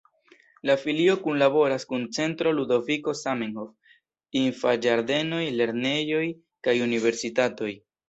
[0.69, 3.93] La filio kunlaboras kun Centro Ludoviko Zamenhof,
[4.43, 6.27] infanĝardenoj, lernejoj
[6.67, 7.75] kaj universitatoj.